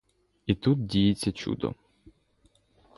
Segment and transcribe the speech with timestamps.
[0.45, 1.75] І тут діється чудо.